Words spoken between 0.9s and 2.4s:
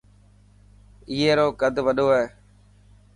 اي رو قد وڏو هي.